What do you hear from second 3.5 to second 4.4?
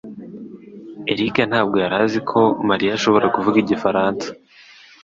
igifaransa.